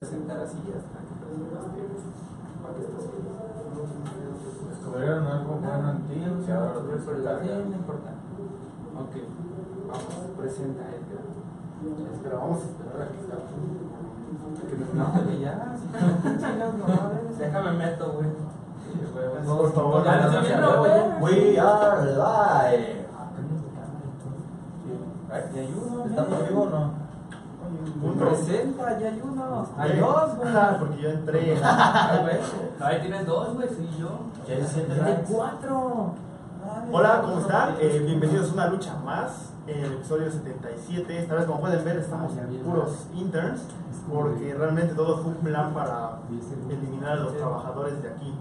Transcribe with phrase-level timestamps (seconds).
[0.00, 1.80] presentar así hasta que presentaste
[2.62, 3.04] para que estés
[4.70, 7.44] Descubrieron algo bueno en ti que ahora lo tienes que Sí, cargar.
[7.68, 8.10] no importa.
[8.96, 9.14] Ok,
[9.88, 11.24] vamos, presenta Edgar.
[12.14, 13.44] Espera, vamos a esperar a que sea.
[14.94, 15.84] No, que ya, si
[16.56, 18.30] no, Déjame meto, güey.
[19.44, 21.18] Por favor, Ya, no, no, ya.
[21.20, 23.00] We are live.
[25.54, 26.89] Y hay uno, ¿Estamos vivos o no?
[28.02, 28.14] Uno.
[28.14, 29.66] Presenta, ya hay uno.
[29.76, 30.48] Hay dos, güey.
[30.56, 31.40] ah, porque yo entré.
[32.22, 32.36] Güey.
[32.78, 34.08] No, ahí tienes dos, güey, soy yo.
[34.48, 36.14] Ya cuatro.
[36.92, 37.76] Hola, ¿cómo están?
[37.78, 41.18] Eh, bienvenidos a una lucha más, en el episodio 77.
[41.18, 42.32] Esta vez, como pueden ver, estamos
[42.64, 43.62] puros interns,
[44.10, 46.20] porque realmente todo fue un plan para
[46.70, 48.34] eliminar a los trabajadores de aquí.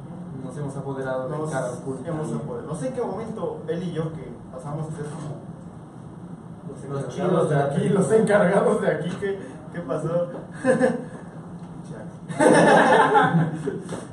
[0.43, 2.09] Nos hemos apoderado Nos de cara oculta.
[2.09, 2.67] hemos apoderado.
[2.67, 5.48] No sé en qué momento él y yo que pasamos a ser como
[6.69, 9.39] los Los encargados de aquí, los encargados de aquí, ¿qué,
[9.73, 10.27] qué pasó?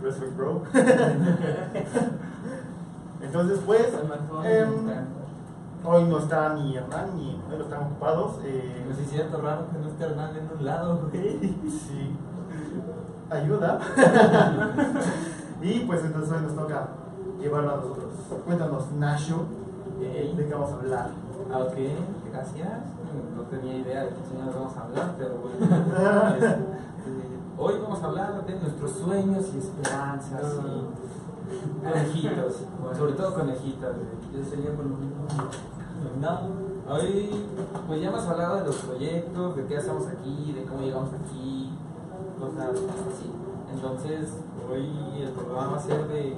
[0.02, 0.62] Respect, bro.
[3.20, 3.86] Entonces, pues,
[4.44, 4.68] em,
[5.84, 8.38] hoy no está ni Hernán ni Manuel, están ocupados.
[8.44, 11.38] eh, Pues sí, cierto, raro que no esté Hernán en un lado, güey.
[11.68, 12.16] sí,
[13.30, 13.80] ayuda.
[15.62, 16.88] y pues entonces hoy nos toca
[17.40, 18.12] llevarlo a nosotros.
[18.44, 19.55] Cuéntanos, Nasho, Ey.
[20.00, 21.10] De qué vamos a hablar.
[21.52, 21.76] Ah, ok,
[22.32, 22.68] gracias.
[23.36, 26.66] No tenía idea de qué chingados vamos a hablar, pero bueno.
[27.06, 32.62] Este, hoy vamos a hablar de nuestros sueños y esperanzas y conejitos.
[32.98, 33.94] Sobre todo conejitos.
[33.94, 34.42] güey.
[34.42, 34.70] Yo sería.
[36.20, 36.40] No,
[36.92, 37.30] hoy
[37.86, 41.70] pues ya hemos hablado de los proyectos, de qué hacemos aquí, de cómo llegamos aquí,
[42.40, 43.30] cosas así.
[43.72, 44.32] Entonces,
[44.68, 46.36] hoy el programa va a ser de.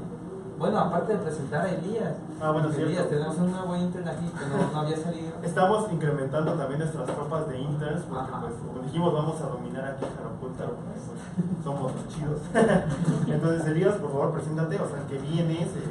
[0.59, 2.15] Bueno, aparte de presentar a Elías.
[2.41, 2.69] Ah, bueno.
[2.69, 5.33] Elías, tenemos un nuevo intern aquí que no, no había salido.
[5.43, 8.41] Estamos incrementando también nuestras tropas de interns, porque Ajá.
[8.41, 12.41] pues como dijimos vamos a dominar aquí Jaraculta, pues, somos los chidos.
[13.29, 15.83] Entonces Elías, por favor, preséntate, o sea, que vienes, eh,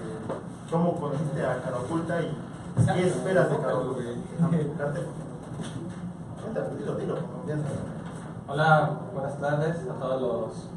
[0.69, 2.38] cómo conociste a Caraculta y
[2.94, 3.56] qué esperas de.
[6.44, 7.69] Cuéntame, dilo, dilo, con confianza.
[8.50, 10.69] Hola, buenas tardes a todos los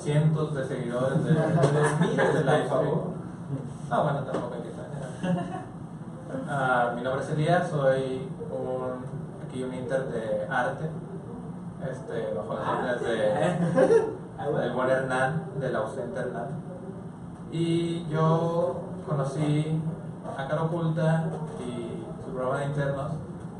[0.00, 1.38] cientos de seguidores de, de
[2.00, 3.19] miles de.
[3.90, 5.70] No, bueno, tampoco hay que exagerar.
[6.48, 9.04] Ah, mi nombre es Elías, soy un,
[9.44, 10.88] aquí un inter de arte,
[11.90, 16.50] este, bajo las órdenes de, del buen Hernán, del ausente Hernán.
[17.50, 19.80] Y yo conocí
[20.24, 21.24] a Cara Oculta
[21.58, 23.12] y su programa de internos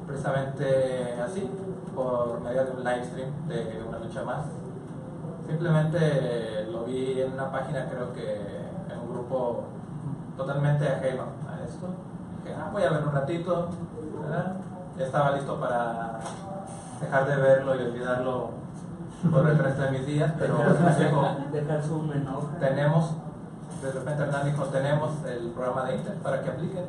[0.06, 1.50] precisamente así,
[1.94, 4.46] por medio de un live stream de una lucha más.
[5.46, 8.36] Simplemente lo vi en una página, creo que
[8.92, 9.64] en un grupo
[10.36, 11.86] totalmente ajeno a esto.
[12.44, 13.68] Dije, ah, voy a ver un ratito,
[14.22, 14.52] ¿verdad?
[14.98, 16.20] Ya estaba listo para
[17.00, 18.50] dejar de verlo y olvidarlo
[19.30, 20.56] por el resto de mis días, pero
[20.98, 22.42] dijo, Dejar su menor.
[22.58, 23.12] tenemos,
[23.82, 26.84] de repente Hernán dijo, tenemos el programa de Inter para que apliquen.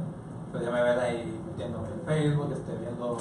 [0.52, 3.18] Pues ya me ven ahí metiéndome en Facebook, este, viendo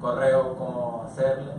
[0.00, 1.52] correo, cómo hacerle.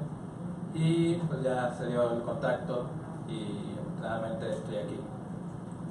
[0.74, 2.86] Y pues ya se dio el contacto
[3.28, 5.00] y realmente estoy aquí.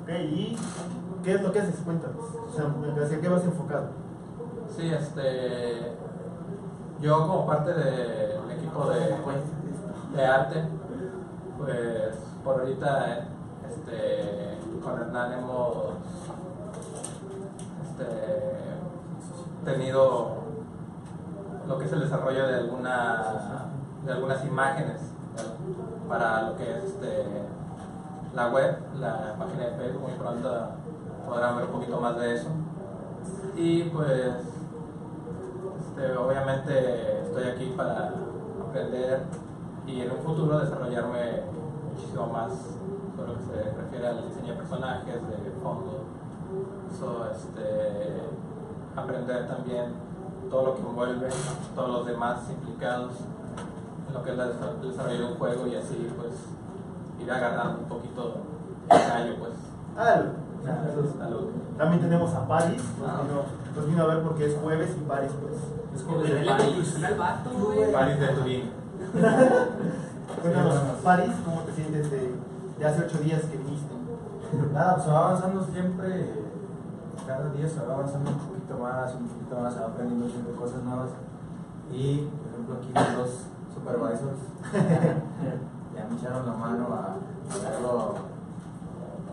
[0.03, 0.57] Ok, ¿y
[1.23, 1.77] qué es lo que haces?
[1.85, 2.17] Cuéntanos.
[2.17, 3.89] O sea, ¿hacia qué vas enfocado?
[4.77, 5.93] Sí, este,
[7.01, 9.17] yo como parte del equipo de,
[10.17, 10.65] de arte,
[11.59, 12.15] pues
[12.45, 13.29] por ahorita
[13.69, 15.95] este, con Hernán hemos
[17.83, 18.05] este,
[19.65, 20.39] tenido
[21.67, 23.67] lo que es el desarrollo de, alguna,
[24.05, 25.01] de algunas imágenes
[26.09, 27.25] para lo que es este,
[28.35, 30.69] la web, la página de Facebook, muy pronto
[31.29, 32.49] podrán ver un poquito más de eso.
[33.57, 34.35] Y pues
[35.79, 38.15] este, obviamente estoy aquí para
[38.69, 39.23] aprender
[39.87, 41.43] y en un futuro desarrollarme
[41.91, 42.53] muchísimo más
[43.17, 46.05] sobre lo que se refiere al diseño de personajes, de fondo.
[46.99, 48.23] So, este,
[48.97, 49.93] aprender también
[50.51, 51.29] todo lo que envuelve,
[51.75, 53.13] todos los demás implicados
[54.09, 56.33] en lo que es el desarrollo de un juego y así pues
[57.21, 58.35] ir agarrando un poquito
[58.89, 59.53] el callo pues.
[61.79, 63.23] También tenemos a Paris, nos Ah.
[63.23, 63.43] vino,
[63.77, 65.55] nos vino a ver porque es jueves y Paris pues
[65.95, 67.19] es Como jueves de de la Paris.
[67.19, 68.19] vato, güey.
[68.21, 68.71] De Turín.
[70.43, 70.75] Cuéntanos.
[71.05, 72.35] Paris, ¿cómo te sientes de,
[72.79, 73.95] de hace ocho días que viniste?
[74.73, 76.31] Nada, pues se va avanzando siempre,
[77.27, 80.55] cada día se va avanzando un poquito más, un poquito más, se va aprendiendo siempre
[80.55, 81.11] cosas nuevas.
[81.93, 83.31] Y, por ejemplo, aquí los dos
[83.75, 84.41] supervisors
[85.95, 87.17] ya me echaron la mano a
[87.53, 88.15] hacerlo,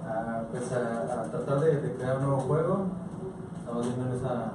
[0.08, 2.86] a, pues a, a tratar de, de crear un nuevo juego.
[3.60, 4.52] Estamos viendo en esa,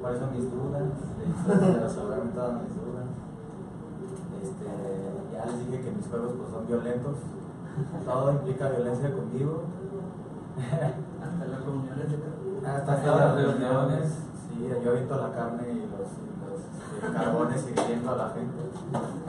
[0.00, 0.82] cuáles son mis dudas,
[1.60, 3.06] de, resolverme todas mis dudas.
[4.42, 4.66] Este,
[5.32, 7.16] ya les dije que mis juegos pues, son violentos.
[8.04, 9.62] Todo implica violencia conmigo.
[10.58, 14.18] Hasta las reuniones de Hasta Hasta las reuniones.
[14.48, 16.08] Sí, yo aviento la carne y los,
[17.00, 18.60] carbones hiriendo a la gente.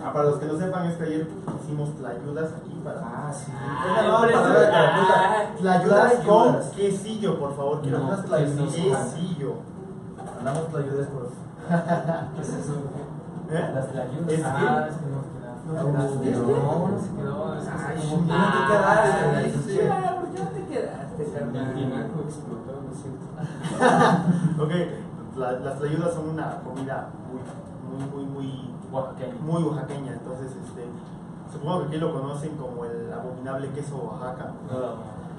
[0.03, 1.27] Ah, para los que no sepan, es que ayer
[1.63, 2.99] hicimos tlayudas aquí para.
[3.03, 3.51] Ah, sí.
[3.55, 4.69] Ah, no, Caraputa.
[4.73, 6.23] ah, Tlayudas con
[6.53, 6.65] Tlayudas.
[6.75, 7.81] quesillo, por favor.
[7.81, 8.97] Quiero No, unas quesillo.
[8.97, 9.53] quesillo.
[10.39, 11.29] Andamos tlayudas por.
[12.35, 12.73] ¿Qué es eso?
[13.51, 13.71] ¿Eh?
[13.75, 14.29] Las tlayudas.
[14.29, 15.51] Es que- Ah, es que no queda.
[15.67, 16.31] No quedaste.
[16.31, 17.55] No, no se quedó.
[17.57, 19.79] Es que Ay, se como tiene que quedarse, Ay, sí.
[19.91, 21.73] ah, ¿por qué no te quedaste, El carnal?
[21.75, 23.25] tinaco explotó, lo siento.
[24.63, 24.71] Ok,
[25.35, 29.33] la- las tlayudas son una comida muy, muy, muy, muy, Oaxaqueño.
[29.41, 30.13] muy oaxaqueña.
[30.13, 30.85] Entonces, este,
[31.51, 34.51] supongo que aquí lo conocen como el abominable queso Oaxaca.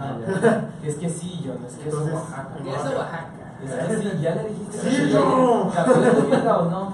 [0.00, 0.70] Ah, ya.
[0.82, 2.54] Es quesillo, no es queso Entonces, Oaxaca.
[2.58, 3.28] en Queso Oaxaca.
[3.62, 4.78] Es que sí, ya le dijiste.
[4.78, 5.70] Sí, que yo.
[6.44, 6.92] ¿La o no?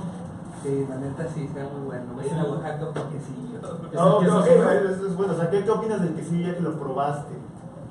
[0.63, 2.05] Sí, la neta sí, está muy bueno.
[2.15, 3.35] Voy a ir a Oaxaca porque sí.
[3.53, 3.61] yo.
[3.95, 5.33] No, eso es bueno.
[5.33, 7.35] O sea, ¿qué, qué opinas del quesillo ya que lo probaste?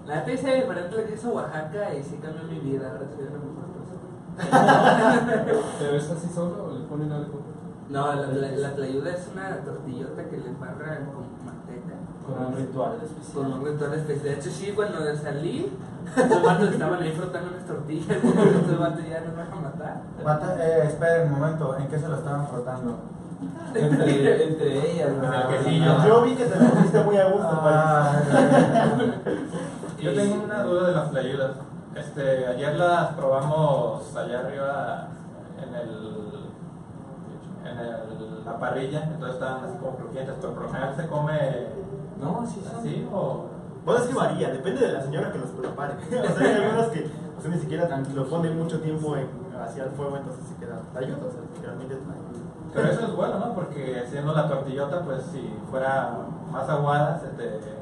[0.05, 2.89] La neta hice diferente el queso Oaxaca y sí cambió mi vida.
[2.91, 3.67] Ahora soy una mejor.
[5.79, 7.41] ¿Pero es así solo o le ponen algo?
[7.89, 11.95] No, la, la, la tlayuda es una tortillota que le embarran con manteca.
[12.25, 13.45] Con un ritual Con especial.
[13.53, 14.23] un ritual especial.
[14.25, 15.71] De hecho, sí, cuando salí,
[16.29, 18.17] los vatos estaban ahí frotando unas tortillas.
[18.23, 20.01] Estos vatos ya nos van a matar.
[20.23, 22.99] Mata- eh, esperen un momento, ¿en qué se lo estaban frotando?
[23.73, 25.09] Entre, entre ellas.
[25.13, 25.91] Con el ¿no?
[25.91, 26.05] Ah.
[26.07, 28.21] Yo vi que te lo pusiste muy a gusto, Ah,
[30.01, 31.51] Yo tengo una duda de las tlayudas.
[31.99, 35.07] Este, ayer las probamos allá arriba
[35.61, 36.27] en el
[37.65, 41.67] en el- la parrilla, entonces estaban así como crujientes, pero por lo general se come
[42.21, 42.71] No, sí, sí.
[42.77, 43.45] así o
[43.85, 45.93] Bueno, es que varía, depende de la señora que los prepare.
[46.23, 49.27] o sea, hay algunas que o sea, ni siquiera lo ponen mucho tiempo en,
[49.61, 52.45] hacia el fuego, entonces se queda tlayuda, o sea, literalmente tlayuda.
[52.73, 53.53] pero eso es bueno, ¿no?
[53.53, 56.15] Porque siendo la tortillota, pues si fuera
[56.51, 57.76] más aguada, se te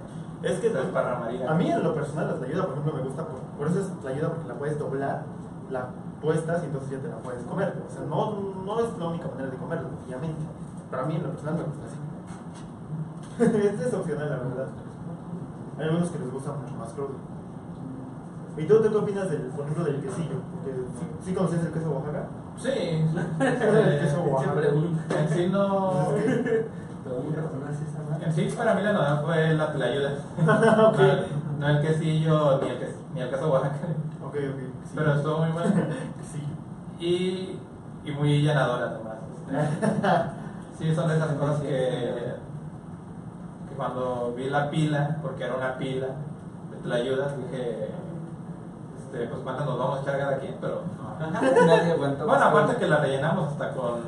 [0.45, 1.51] Es que se desparramaría.
[1.51, 3.99] a mí en lo personal la tlayuda, por ejemplo, me gusta, por, por eso es
[3.99, 5.23] tlayuda porque la puedes doblar,
[5.71, 5.89] la
[6.21, 7.73] puestas y entonces ya te la puedes comer.
[7.87, 10.45] O sea, no, no es la única manera de comerla, obviamente.
[10.91, 11.97] Pero a mí en lo personal me gusta así.
[13.67, 14.67] este es opcional, la verdad.
[15.77, 17.15] Hay algunos que les gusta mucho más crudo.
[18.57, 20.37] ¿Y tú, tú qué opinas, del, por ejemplo, del quesillo?
[20.53, 22.27] Porque, ¿sí, sí conoces el queso Oaxaca?
[22.57, 22.69] Sí.
[23.39, 24.61] El queso ¿Qué Oaxaca.
[25.27, 25.91] sí no.
[27.05, 30.11] En sí para mí la novedad fue la tlayuda.
[30.89, 30.97] Ok.
[30.99, 33.75] no, no el quesillo ni el, ques- ni el queso Oaxaca.
[34.25, 34.59] Ok, ok.
[34.85, 34.91] sí.
[34.95, 35.71] Pero estuvo muy bueno.
[36.31, 36.43] Sí.
[36.99, 37.59] Y,
[38.03, 39.15] y muy llenadora además.
[39.47, 40.35] Este,
[40.89, 41.67] Sí, son de esas cosas que,
[43.69, 46.07] que cuando vi la pila, porque era una pila
[46.71, 47.91] de tlayudas, dije,
[48.97, 51.31] este, pues cuántas nos vamos a echar cada quien, pero no.
[51.31, 52.25] Nadie aguantó.
[52.27, 54.01] Bueno, aparte que la rellenamos hasta con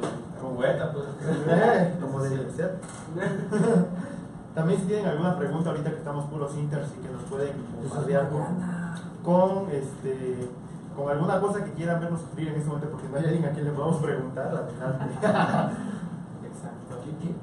[0.57, 1.05] cubeta, pues.
[1.47, 2.77] Eh, Como debe ser.
[4.55, 8.27] También si tienen alguna pregunta ahorita que estamos puros inters y que nos pueden bombardear
[8.29, 8.43] con,
[9.23, 10.49] con, este
[10.95, 13.51] con alguna cosa que quieran vernos sufrir en este momento porque no hay alguien a
[13.51, 15.05] quien le podamos preguntar, adelante.
[16.49, 16.95] Exacto.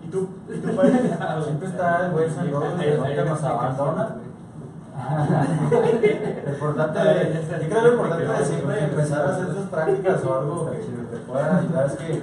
[0.03, 0.29] ¿Y tú?
[0.53, 0.91] ¿Y tú, Pai?
[1.45, 4.17] Siempre está el buen Gordo que nunca nos abandona.
[6.45, 6.99] Lo importante,
[7.35, 10.79] yo creo que lo importante de siempre empezar a hacer tus prácticas o algo que
[10.79, 12.23] te pueda ayudar es que,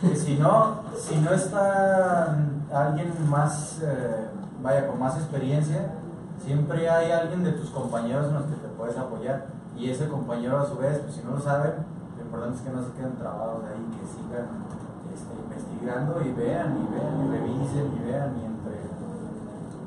[0.00, 2.36] que si no, si no está
[2.72, 4.28] alguien más, eh,
[4.62, 5.92] vaya, con más experiencia,
[6.38, 9.46] siempre hay alguien de tus compañeros en los que te puedes apoyar.
[9.76, 11.72] Y ese compañero a su vez, pues si no lo saben,
[12.16, 14.64] lo importante es que no se queden trabados ahí, que sigan
[15.12, 18.94] este, investigando y vean y vean y revisen y vean y entre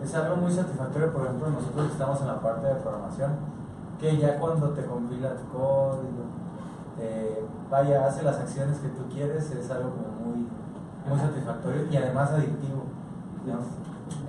[0.03, 3.31] es algo muy satisfactorio, por ejemplo, nosotros que estamos en la parte de programación,
[3.99, 6.36] que ya cuando te compila tu código,
[6.99, 10.47] eh, vaya, hace las acciones que tú quieres, es algo como muy,
[11.07, 12.83] muy satisfactorio y además adictivo.
[13.45, 13.59] ¿no?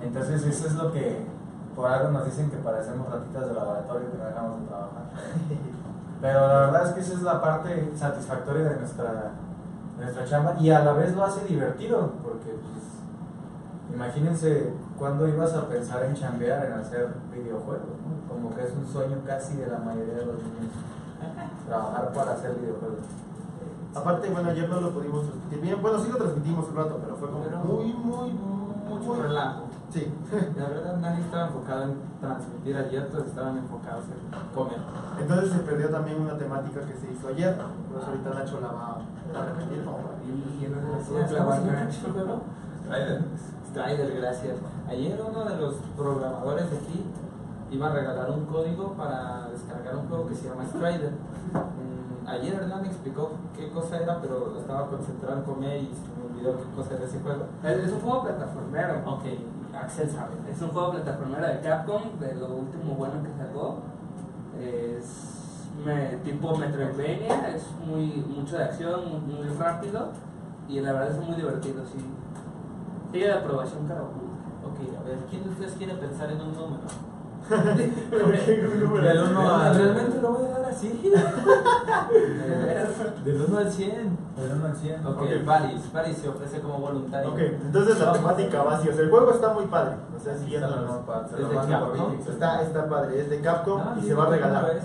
[0.01, 1.25] Entonces eso es lo que
[1.75, 5.03] por algo nos dicen que parecemos ratitas de laboratorio que no dejamos de trabajar.
[6.21, 9.31] Pero la verdad es que esa es la parte satisfactoria de nuestra,
[9.97, 15.53] de nuestra chamba y a la vez lo hace divertido, porque pues, imagínense cuando ibas
[15.53, 18.27] a pensar en chambear, en hacer videojuegos, ¿no?
[18.27, 20.73] como que es un sueño casi de la mayoría de los niños,
[21.69, 23.05] trabajar para hacer videojuegos.
[23.95, 25.81] Aparte, bueno, ayer no lo pudimos transmitir bien.
[25.81, 29.21] Bueno, sí lo transmitimos un rato, pero fue como muy, muy, muy, Mucho muy...
[29.21, 29.63] relajo.
[29.89, 30.11] Sí.
[30.57, 34.77] La verdad, nadie estaba enfocado en transmitir ayer, todos estaban enfocados en comer.
[35.19, 37.55] Entonces se perdió también una temática que se hizo ayer.
[37.55, 39.01] Por eso ahorita Nacho la va
[39.33, 39.83] a repetir.
[40.61, 40.73] Y en.
[43.69, 44.57] Strider, gracias.
[44.87, 47.05] Ayer uno de los programadores de aquí
[47.71, 51.11] iba a regalar un código para descargar un juego que se llama Strider.
[51.53, 56.25] Mm, ayer Hernán explicó qué cosa era, pero estaba concentrado en comer y se me
[56.33, 57.45] olvidó qué cosa era ese juego.
[57.63, 58.93] Es un juego plataformero.
[59.05, 59.23] Ok,
[59.75, 60.33] Axel sabe.
[60.51, 63.77] Es un juego plataformero de Capcom, de lo último bueno que sacó.
[64.59, 70.09] Es me- tipo Metroidvania, es muy mucho de acción, muy, muy rápido
[70.67, 72.03] y la verdad es muy divertido, sí.
[73.11, 74.19] Sigue de aprobación Karaoke.
[74.65, 76.83] Ok, a ver, ¿quién de ustedes quiere pensar en un número?
[77.49, 81.01] Del uno al- Realmente lo voy a dar así.
[83.25, 83.91] Del 1 al 100.
[84.37, 85.05] Del 1 al 100.
[85.05, 85.45] Ok, Ok.
[85.45, 87.31] Paris, Paris se ofrece como voluntario.
[87.31, 88.89] Ok, entonces la temática va así.
[88.89, 89.95] O sea, el juego está muy padre.
[90.15, 93.19] O sea, se Es está, está padre.
[93.21, 94.81] Es de Capcom No, y se va a regalar.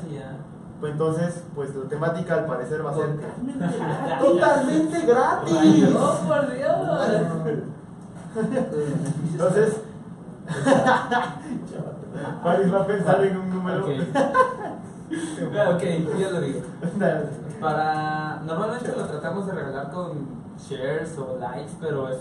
[0.80, 3.78] Pues entonces, pues la temática al parecer va a ser Totalmente.
[4.24, 5.88] totalmente gratis.
[5.96, 6.76] ¡Oh, por Dios!
[9.32, 9.76] Entonces,
[12.42, 13.84] Paris va a pensar en un número.
[13.84, 13.90] Ok.
[15.74, 15.82] ok,
[16.18, 16.60] ya lo digo.
[17.60, 18.40] Para.
[18.44, 20.26] Normalmente lo tratamos de regalar con
[20.58, 22.18] shares o likes, pero es,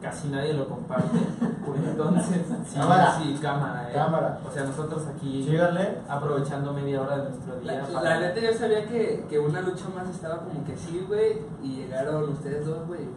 [0.00, 1.18] casi nadie lo comparte.
[1.86, 3.18] Entonces, sí, Cámara.
[3.18, 3.90] sí, cámara.
[3.90, 3.94] eh.
[3.94, 4.38] Cámara.
[4.48, 5.98] O sea, nosotros aquí Síganle.
[6.08, 8.00] aprovechando media hora de nuestro La, día.
[8.02, 11.76] la neta yo sabía que, que una lucha más estaba como que sí, güey, y
[11.76, 13.08] llegaron ustedes dos, güey.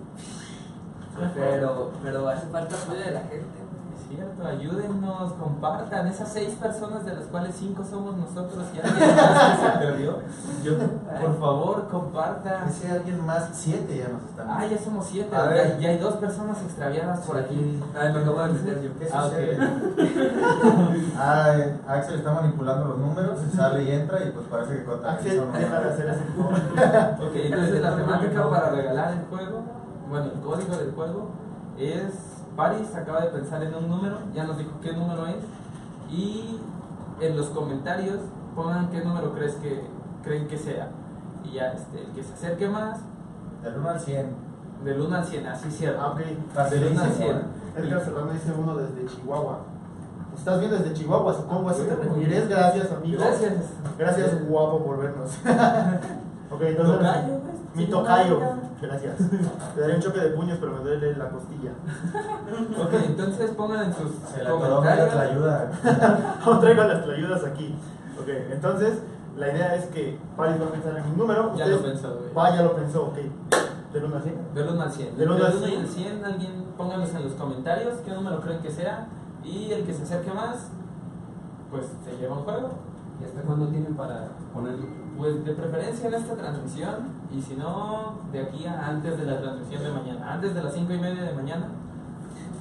[1.36, 3.59] Pero, pero hace falta apoyo de la gente.
[4.00, 6.08] Es cierto, ayúdennos, compartan.
[6.08, 10.18] Esas seis personas de las cuales cinco somos nosotros y alguien más que se perdió.
[10.64, 10.74] Yo,
[11.22, 12.70] por favor, compartan.
[12.70, 14.48] Ese alguien más, 7 ya nos están.
[14.50, 15.36] Ah, ya somos siete.
[15.36, 15.80] A Ya, ver.
[15.80, 17.80] ya hay dos personas extraviadas por aquí.
[18.00, 18.90] Ay, me acabo de meter yo.
[19.00, 19.58] ¿Qué Ah, sucede?
[21.18, 25.12] Ah, eh, Axel está manipulando los números, sale y entra y pues parece que contra
[25.14, 26.54] Axel, deja de hacer ese favor.
[27.30, 29.62] Ok, entonces la temática para regalar el juego,
[30.10, 31.30] bueno, el código del juego
[31.78, 32.14] es
[32.60, 35.38] Paris acaba de pensar en un número, ya nos dijo qué número es
[36.12, 36.60] y
[37.22, 38.20] en los comentarios
[38.54, 39.82] pongan qué número crees que
[40.26, 40.90] creen que sea
[41.46, 43.00] y ya este, el que se acerque más
[43.64, 44.36] Del 1 al 100.
[44.84, 46.02] del 1 al 100, así cierto.
[46.02, 46.18] Ah, ok.
[46.18, 47.16] Del 1 al Facilísimo.
[47.16, 47.30] 100.
[47.30, 47.42] ¿eh?
[47.78, 49.60] Edgar Serrano dice uno desde Chihuahua.
[50.38, 51.34] ¿Estás bien desde Chihuahua?
[51.34, 52.50] Supongo así te bien.
[52.50, 53.22] Gracias, amigo.
[53.22, 53.54] Gracias.
[53.98, 55.32] Gracias, guapo, por vernos.
[56.52, 56.98] ok, entonces.
[56.98, 57.76] Tocayo, ¿ves?
[57.76, 58.59] Mi tocayo.
[58.82, 59.16] Gracias.
[59.76, 61.72] Te daré un choque de puños, pero me duele la costilla.
[62.82, 65.16] Ok, entonces pongan en sus Se la coloca la comentarios.
[65.32, 65.72] ayuda.
[66.46, 67.76] Aún traigo las ayudas aquí.
[68.20, 69.00] Ok, entonces
[69.38, 71.56] la idea es que Paris va a pensar en un número.
[71.56, 72.34] Ya lo pensó, güey.
[72.34, 73.18] Va, ya lo pensó, ok.
[73.94, 74.54] ¿Del 1 al 100?
[74.54, 75.18] Del 1 al 100.
[75.18, 75.82] Del uno al Del 1 y cien.
[75.82, 79.08] el 100, alguien pónganos en los comentarios qué número creen que sea.
[79.44, 80.68] Y el que se acerque más,
[81.72, 82.70] pues se lleva un juego.
[83.22, 84.86] ¿Y hasta cuándo tienen para ponerlo?
[85.20, 86.96] Pues de preferencia en esta transmisión.
[87.30, 90.34] Y si no, de aquí a antes de la transmisión de mañana.
[90.34, 91.68] Antes de las 5 y media de mañana,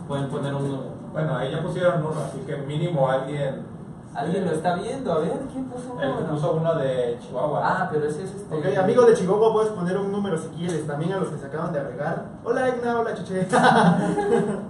[0.08, 0.90] pueden poner un número.
[1.12, 3.78] Bueno, ahí ya pusieron uno, así que mínimo alguien.
[4.12, 5.12] Alguien lo está viendo.
[5.12, 6.02] A ver, ¿quién puso uno?
[6.02, 7.60] El que puso uno de Chihuahua.
[7.62, 8.52] Ah, pero ese es este.
[8.52, 10.84] Ok, amigo de Chihuahua, puedes poner un número si quieres.
[10.84, 12.24] También a los que se acaban de agregar.
[12.42, 13.46] Hola, Egna, hola, Cheche.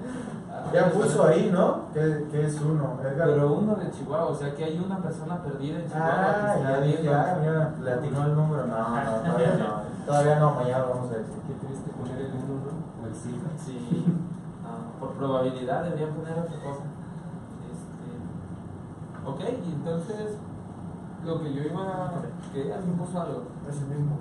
[0.72, 1.88] Ya puso ahí, ¿no?
[1.92, 2.98] Que, que es uno.
[3.02, 3.28] Edgar.
[3.28, 6.60] Pero uno de Chihuahua, o sea que hay una persona perdida en Chihuahua Ah, que
[6.60, 7.14] está ya viendo.
[7.14, 8.66] ah, mira, le atinó el número.
[8.66, 10.04] No, no, todavía no.
[10.06, 11.34] Todavía no, mañana lo vamos a decir.
[11.46, 13.02] Qué triste poner el 1, ¿no?
[13.02, 13.36] O el 5.
[13.58, 14.04] Sí,
[14.64, 16.84] ah, por probabilidad deberían poner otra cosa.
[17.72, 20.36] Este, ok, y entonces
[21.24, 22.12] lo que yo iba.
[22.52, 23.42] que alguien puso algo.
[23.68, 24.16] Es el mismo.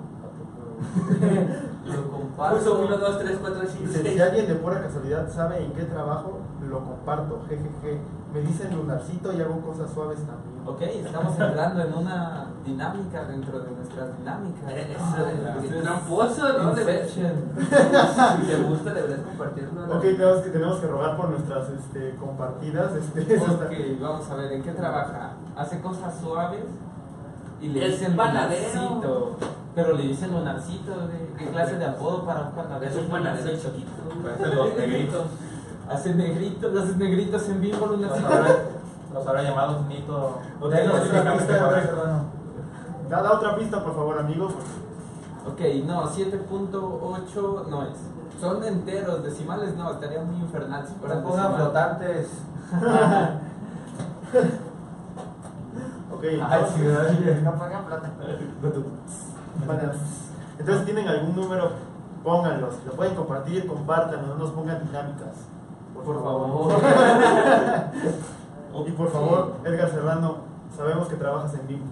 [1.86, 2.58] Lo comparto.
[2.58, 4.14] Puso 1, 2, 3, 4, 5, Dice, 6.
[4.14, 7.42] si alguien de pura casualidad sabe en qué trabajo, lo comparto.
[7.48, 8.00] Jejeje.
[8.32, 10.58] Me dicen lunarcito y hago cosas suaves también.
[10.66, 14.70] Ok, estamos entrando en una dinámica dentro de nuestras dinámicas.
[14.70, 15.26] Eso,
[15.64, 16.76] es tramposo, ¿no?
[16.76, 19.96] Si te gusta, deberías compartirlo.
[19.96, 22.92] Ok, tenemos que, tenemos que rogar por nuestras este, compartidas.
[22.96, 25.32] Este, Ok, vamos a ver, ¿en qué trabaja?
[25.56, 26.66] Hace cosas suaves
[27.62, 28.68] y le dicen panadero.
[28.74, 29.36] lunarcito.
[29.78, 32.90] Pero le dicen lunarcito, ¿de ¿qué clase de apodo para un panadero?
[32.90, 33.70] Es un panadero Lunarcito.
[33.70, 33.92] chiquito.
[34.24, 35.26] Parecen los negritos.
[35.88, 38.26] Hace negritos, haces negritos en vivo, Los lunarcito.
[38.26, 38.56] habrá,
[39.14, 40.40] los habrá llamado Nito.
[43.08, 44.46] Da, da otra pista, por favor, amigo.
[45.46, 47.90] Ok, no, 7.8 no es.
[48.40, 52.28] Son enteros, decimales no, estaría muy infernal si No fueran pongan flotantes.
[56.10, 56.24] Ok,
[57.44, 58.10] no pongan plata.
[59.66, 59.92] Bueno,
[60.58, 61.70] Entonces, ¿tienen algún número?
[62.24, 62.74] Pónganlos.
[62.86, 65.46] Lo pueden compartir, compártanlo, no nos pongan dinámicas.
[65.94, 66.72] Por favor.
[68.86, 70.36] Y por favor, Edgar Serrano,
[70.76, 71.84] sabemos que trabajas en vivo.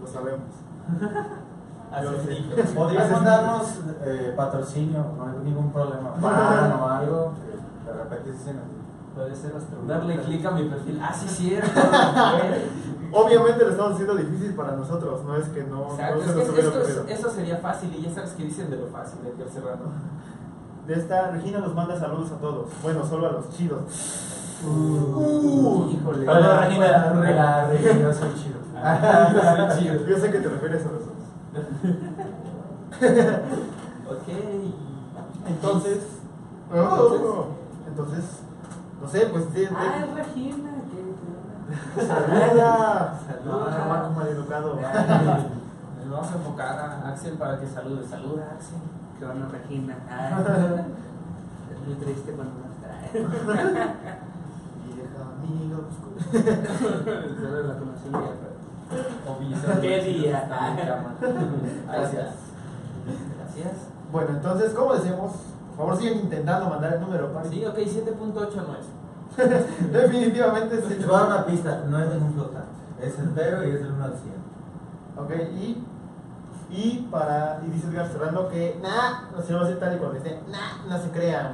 [0.00, 0.46] Lo sabemos.
[1.90, 2.60] Así Yo lo sé.
[2.60, 2.70] es.
[2.70, 6.14] Podríamos darnos eh, patrocinio, no hay ningún problema.
[6.22, 7.32] Pan o algo.
[7.84, 8.62] De repente sí se nos.
[9.16, 11.00] Puede ser hasta Darle clic a mi perfil.
[11.02, 11.80] Ah, sí, cierto.
[13.12, 16.34] Obviamente lo estamos haciendo difícil para nosotros, no es que no, Exacto, no es se
[16.34, 17.04] nos hubiera ocurrido.
[17.08, 19.82] eso sería fácil y ya sabes que dicen de lo fácil, Edgar Serrano.
[20.86, 22.68] De esta, Regina nos manda saludos a todos.
[22.82, 23.82] Bueno, solo a los chidos.
[24.66, 26.24] Uh, híjole.
[26.26, 27.12] Saludos, Regina.
[27.16, 28.52] Hola, Regina, yo soy chido.
[28.84, 30.06] Ah, soy chido.
[30.06, 31.12] Yo sé que te refieres a nosotros.
[34.08, 34.28] Ok.
[35.48, 35.98] Entonces,
[36.72, 37.20] Entonces-
[37.88, 38.24] entonces,
[39.00, 40.70] no sé, pues de, de- Ah, es Regina.
[41.96, 43.18] Saluda.
[43.18, 43.18] Saluda.
[43.44, 44.76] No, chamaco maleducado.
[44.76, 48.06] Les vamos a enfocar a Axel para que salude.
[48.06, 48.78] Saluda, Axel.
[49.18, 49.96] Que van a Regina.
[50.08, 50.40] Ah,
[51.72, 52.88] es muy triste cuando no está.
[54.84, 55.76] Vieja amiga,
[57.40, 59.80] Solo la conocí un día, pero-.
[59.80, 60.48] ¿Qué día?
[61.88, 62.30] Gracias.
[63.38, 63.76] Gracias.
[64.10, 65.32] Bueno, entonces, como decíamos,
[65.76, 67.32] por favor sigan intentando mandar el número.
[67.32, 67.48] Pari.
[67.48, 68.86] Sí, ok, 7.8 no es.
[69.92, 71.04] Definitivamente Te sí.
[71.04, 72.68] voy a dar una pista, no es ningún flotante.
[73.00, 74.32] Es entero y es del 1 al 100.
[75.16, 75.84] Ok, y,
[76.70, 79.98] y para, y dice Edgar Serrano que, nah, no se va a hacer tal y
[79.98, 81.52] cual dice, nah, no se crean,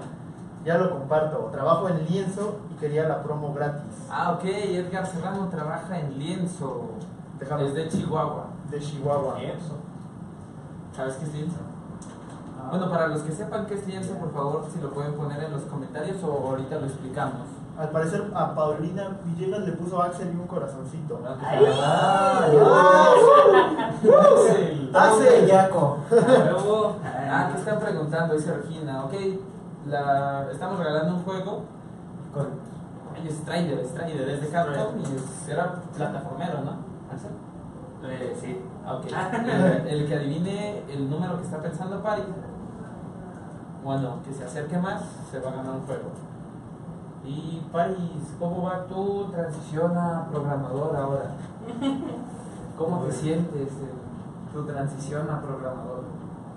[0.65, 3.83] ya lo comparto, trabajo en lienzo y quería la promo gratis.
[4.11, 6.91] Ah, ok, Edgar Serrano trabaja en lienzo.
[7.39, 7.67] Déjame.
[7.67, 8.47] Es de Chihuahua.
[8.71, 9.39] De Chihuahua.
[10.95, 11.57] ¿Sabes qué es lienzo?
[12.71, 15.53] Bueno, para los que sepan qué es lienzo, por favor, si lo pueden poner en
[15.53, 17.47] los comentarios o ahorita lo explicamos.
[17.79, 21.21] Al parecer a Paulina Villegas le puso a Axel y un corazoncito.
[21.25, 22.45] Ah,
[24.25, 24.91] Axel.
[24.95, 25.99] Axel Yaco.
[26.11, 28.35] Luego, Ah, ¿qué están preguntando?
[28.35, 29.05] Dice Regina.
[29.05, 29.13] Ok,
[29.87, 31.63] la, estamos regalando un juego.
[32.35, 32.49] Con
[33.15, 36.73] Ay, es Strider, Strider, es de Capcom y es, era plataformero, ¿no?
[37.13, 37.31] Axel.
[38.05, 38.61] Eh, sí.
[38.87, 39.07] Ah, Ok.
[39.87, 42.23] El, el que adivine el número que está pensando Pari,
[43.85, 46.11] bueno, que se acerque más, se va a ganar un juego.
[47.25, 51.31] Y Paris, ¿cómo va tu transición a programador ahora?
[52.79, 56.05] ¿Cómo te sientes en tu transición a programador?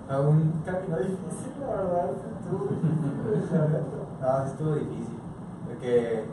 [0.08, 2.10] a un camino difícil, la verdad.
[2.42, 3.22] Estuvo difícil.
[4.20, 5.18] No, sí estuvo difícil.
[5.66, 6.26] Porque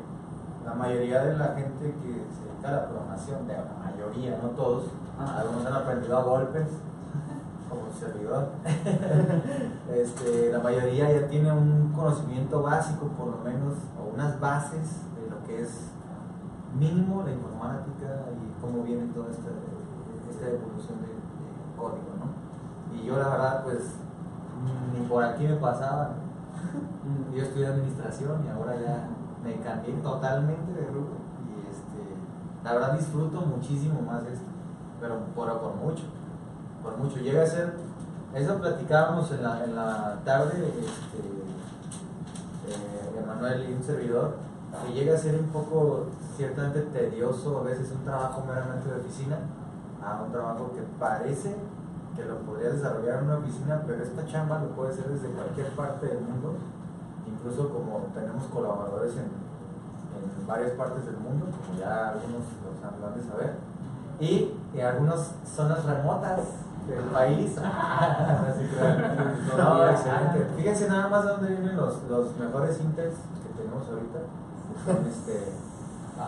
[0.66, 4.50] la mayoría de la gente que se dedica a la programación, de la mayoría, no
[4.50, 4.86] todos,
[5.18, 5.40] Ah.
[5.40, 6.68] algunos han aprendido a golpes,
[7.92, 8.50] servidor.
[9.94, 15.30] este, la mayoría ya tiene un conocimiento básico, por lo menos, o unas bases de
[15.30, 15.92] lo que es
[16.78, 19.50] mínimo la informática y cómo viene toda esta,
[20.30, 21.20] esta evolución de,
[21.78, 22.96] código, ¿no?
[22.96, 23.96] Y yo la verdad, pues,
[24.94, 26.16] ni por aquí me pasaba.
[27.34, 29.08] Yo estudié administración y ahora ya
[29.42, 31.16] me cambié totalmente de grupo.
[31.48, 32.16] Y este,
[32.64, 34.50] la verdad disfruto muchísimo más esto,
[35.00, 36.04] pero por, por mucho,
[36.98, 37.18] mucho.
[37.18, 37.74] Llega a ser,
[38.34, 41.18] eso platicábamos en la, en la tarde, este,
[42.68, 44.38] eh, Emanuel y un servidor,
[44.86, 49.38] que llega a ser un poco ciertamente tedioso a veces un trabajo meramente de oficina
[50.02, 51.56] a un trabajo que parece
[52.16, 55.68] que lo podrías desarrollar en una oficina, pero esta chamba lo puede hacer desde cualquier
[55.72, 56.56] parte del mundo,
[57.28, 63.16] incluso como tenemos colaboradores en, en varias partes del mundo, como ya algunos los han
[63.16, 63.56] de saber,
[64.20, 66.40] y en algunas zonas remotas
[66.90, 67.58] del país.
[67.58, 70.48] Así que, no, excelente.
[70.58, 74.20] Fíjense nada más de dónde vienen los, los mejores inters que tenemos ahorita.
[74.86, 75.52] Son este,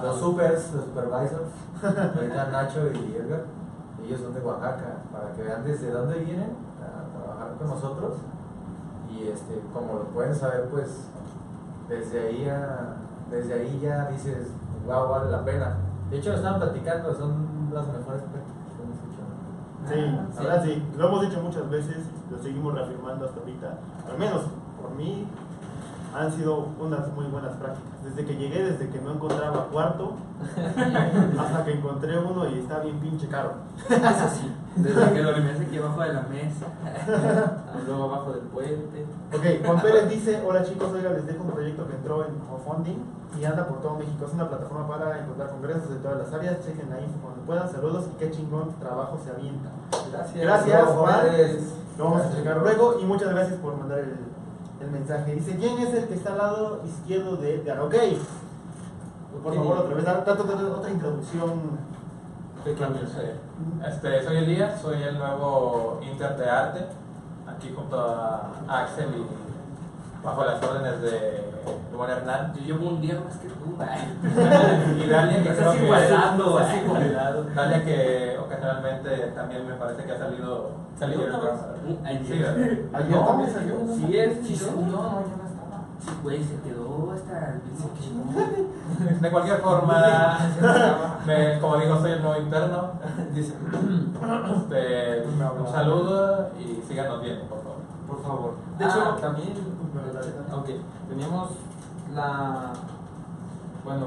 [0.03, 1.51] los supers, los supervisors,
[2.15, 3.43] ahorita Nacho y Edgar,
[4.03, 8.13] ellos son de Oaxaca, para que vean desde dónde vienen a trabajar con nosotros.
[9.09, 11.07] Y este, como lo pueden saber, pues
[11.87, 12.95] desde ahí, a-
[13.29, 14.47] desde ahí ya dices,
[14.85, 15.75] wow, vale la pena.
[16.09, 18.21] De hecho, lo estaban platicando, son las mejores.
[19.87, 20.37] Sí, sí.
[20.39, 21.97] ahora sí, lo hemos dicho muchas veces,
[22.29, 23.79] lo seguimos reafirmando hasta ahorita.
[24.09, 24.43] Al menos
[24.81, 25.25] por mí
[26.13, 27.91] han sido unas muy buenas prácticas.
[28.03, 30.15] Desde que llegué, desde que no encontraba cuarto,
[31.39, 33.53] hasta que encontré uno y está bien pinche caro.
[33.89, 34.51] Eso sí.
[34.75, 36.67] Desde que dormías aquí abajo de la mesa.
[37.85, 39.05] Luego abajo del puente.
[39.33, 42.97] Ok, Juan Pérez dice, hola chicos, oiga, les dejo un proyecto que entró en crowdfunding
[43.39, 44.25] y anda por todo México.
[44.25, 46.65] Es una plataforma para encontrar congresos de todas las áreas.
[46.65, 47.71] Chequen la info cuando puedan.
[47.71, 49.69] Saludos y qué chingón trabajo se avienta.
[50.11, 50.41] Gracias.
[50.41, 51.25] Gracias, Juan.
[51.97, 54.15] Lo vamos a checar luego y muchas gracias por mandar el,
[54.81, 55.35] el mensaje.
[55.35, 57.79] Dice, ¿quién es el que está al lado izquierdo de Edgar?
[57.81, 57.95] Ok.
[59.43, 61.79] Por favor, otra vez, otra introducción.
[62.63, 62.95] Pequeño.
[63.87, 66.85] Este, soy Elías, soy el nuevo Inter de Arte,
[67.47, 71.50] aquí junto a Axel y bajo las órdenes de
[71.95, 72.53] Juan Hernán.
[72.55, 73.55] Yo llevo un día más que tú.
[75.03, 77.43] y Dalia, que Estás igualando, estás igualado.
[77.55, 80.71] Dalia, que ocasionalmente también me parece que ha salido.
[80.97, 81.51] ¿Salió una vez?
[82.05, 82.89] Ayer.
[82.93, 83.75] Ayer No, también salió.
[83.95, 85.85] Sí, es, Sí, sí, no, no, yo no estaba.
[85.99, 90.37] Sí, güey, se quedó hasta el De cualquier forma,
[91.25, 92.91] me- como digo, soy el nuevo interno.
[93.33, 97.77] Dice, Este, un saludo y síganos viendo, por favor.
[98.07, 98.53] por favor.
[98.77, 99.53] De Ah, hecho, también,
[100.53, 100.69] ok,
[101.09, 101.49] teníamos
[102.13, 102.73] la,
[103.83, 104.05] bueno,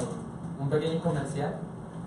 [0.61, 1.55] un pequeño comercial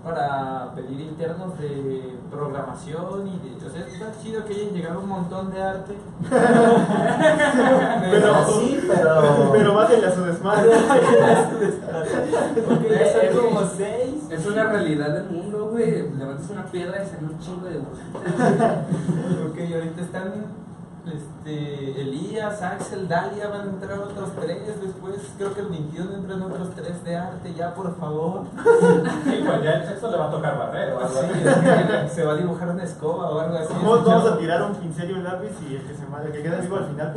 [0.04, 5.08] para pedir internos de programación y de, o sea, está chido que hayan llegado un
[5.08, 5.94] montón de arte.
[8.10, 9.50] Pero- sí, pero.
[9.52, 10.70] Pero bájenle a su desmadre.
[12.70, 14.14] Ok, ya son como seis.
[14.30, 16.10] Es una realidad del mundo, güey.
[16.16, 17.78] Levantas una piedra y sale un chingo de.
[17.78, 20.32] Ok, ahorita están
[21.06, 24.80] este, Elías, Axel, Dalia, van a entrar otros tres.
[24.80, 28.42] Después creo que el 21 entran otros tres de arte, ya por favor.
[29.24, 32.14] Sí, pues ya el sexo le va a tocar barrer o algo Sí, así.
[32.14, 33.72] se va a dibujar una escoba o algo así.
[33.74, 36.42] Vamos, vamos a tirar un pincel y un lápiz y el que se el que
[36.42, 37.14] queda vivo al final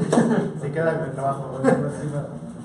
[0.61, 1.59] se queda con el trabajo.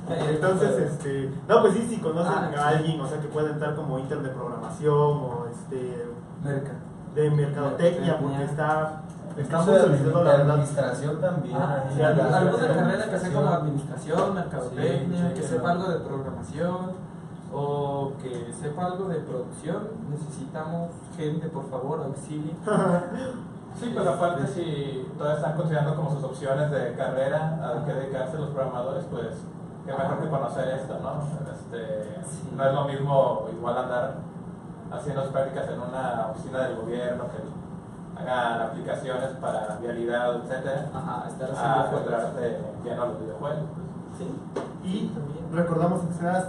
[0.08, 3.74] Entonces, este, no, pues sí, si conocen Ah, a alguien, o sea, que pueda entrar
[3.74, 6.06] como inter de programación o este
[6.44, 6.72] Merca.
[7.14, 9.02] de mercadotecnia, porque está,
[9.36, 11.56] de solicitado la administración también.
[11.56, 15.88] Ah, sí, la- alguna la- carrera que sea como administración, mercadotecnia, Sí, que sepa algo
[15.88, 16.76] de programación
[17.52, 19.88] o que sepa algo de producción.
[20.10, 22.52] Necesitamos gente, por favor, auxilio.
[23.78, 28.38] Sí, pues aparte si todavía están considerando como sus opciones de carrera a qué dedicarse
[28.38, 29.36] los programadores, pues
[29.84, 31.20] qué mejor que conocer esto, ¿no?
[31.52, 32.54] Este, Sí.
[32.56, 34.14] No es lo mismo igual andar
[34.90, 37.36] haciendo prácticas en una oficina del gobierno que
[38.18, 43.64] hagan aplicaciones para vialidad, etcétera, Ajá, estar a encontrarte lleno a los videojuegos.
[44.16, 44.34] Sí.
[44.82, 45.44] Y también.
[45.52, 46.00] recordamos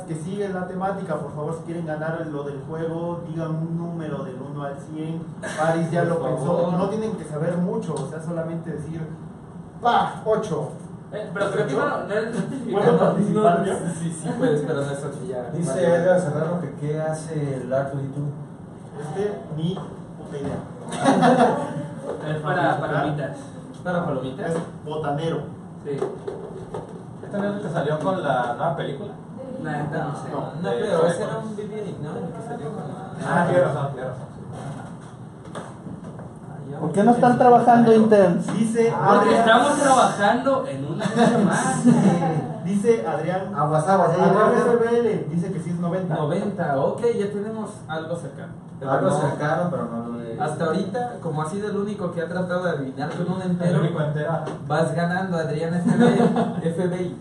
[0.07, 4.23] que sigue la temática, por favor, si quieren ganar lo del juego, digan un número
[4.23, 5.25] del 1 al 100.
[5.59, 6.73] Paris ya lo Por pensó, favor.
[6.73, 9.01] no tienen que saber mucho, o sea, solamente decir,
[9.81, 10.21] ¡pa!
[10.23, 10.69] 8.
[11.13, 12.35] Eh, pero creo que no, no es
[12.71, 13.73] ¿Puedo No, participar no, yo?
[13.97, 15.49] Sí, sí, puedes, pero no es ya.
[15.51, 15.95] Dice.
[15.95, 18.27] Edgar Serrano que qué hace el R2D2.
[19.01, 20.57] Este, ni puta idea.
[20.91, 23.37] Es para palomitas.
[23.83, 24.51] ¿Para palomitas?
[24.51, 25.37] Es botanero.
[25.83, 25.91] Sí.
[27.23, 29.11] ¿Este no es el que salió con la nueva película?
[29.61, 30.29] No sé.
[30.31, 32.17] No, no, pero ese era un BB, ¿no?
[32.17, 34.27] El que salió con la- Ah, tiene razón, tiene razón.
[36.77, 36.79] Ah.
[36.79, 38.53] ¿Por qué no están trabajando interns?
[38.53, 41.85] Dice Porque Adrián, estamos trabajando en una cosa más.
[42.65, 46.15] dice Adrián, Aguas, aguas, Adrián dice que sí es 90.
[46.15, 48.53] 90, ok, ya tenemos algo cercano.
[48.87, 50.39] Algo no- cercano, pero no lo de.
[50.39, 53.51] Hasta ahorita, como ha sido el único que ha tratado de adivinar con un El
[53.51, 54.31] entero, único entero.
[54.67, 55.73] vas ganando Adrián.
[56.61, 57.15] FBI.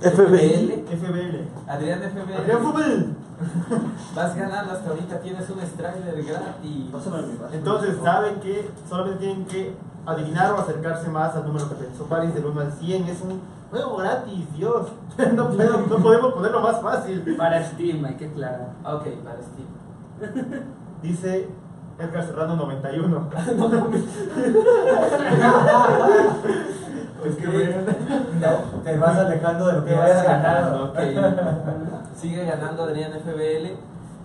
[0.00, 0.84] FBI.
[0.88, 1.70] FBL.
[1.70, 2.34] Adrián FBI.
[2.34, 3.04] Adrián FBL.
[4.14, 6.86] Vas ganando hasta ahorita, tienes un Strider gratis.
[7.52, 9.74] Entonces saben que solamente tienen que
[10.06, 13.04] adivinar o acercarse más al número que pensó Paris del 1 al 100.
[13.08, 14.88] Es un juego gratis, Dios.
[15.34, 17.34] No, puedo- no podemos ponerlo más fácil.
[17.36, 18.72] Para Steam, hay que aclarar.
[18.84, 20.62] Ok, para Steve.
[21.02, 21.48] Dice
[21.98, 23.28] Edgar Serrano 91.
[27.24, 27.76] Es que bueno,
[28.84, 30.92] te vas alejando de lo que vas ganando.
[30.92, 30.98] ganando, ok.
[32.16, 33.76] Sigue ganando Adrián FBL.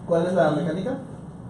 [0.07, 0.91] ¿Cuál es la mecánica?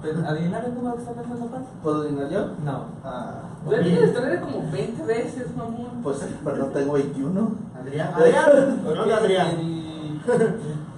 [0.01, 1.61] Pues, ¿Adivinar el número que está pensando Paz?
[1.81, 2.47] ¿Puedo adivinar yo?
[2.63, 2.85] No.
[3.03, 6.01] Ah, Yo tienes traer como 20 veces, mamón.
[6.03, 7.49] pues, pero no tengo 21.
[7.79, 8.13] Adrián.
[8.15, 8.45] Adrián.
[8.83, 9.57] ¿Qué Ok, onda, Adrián?